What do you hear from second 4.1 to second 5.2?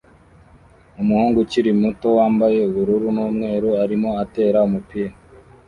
atera umupira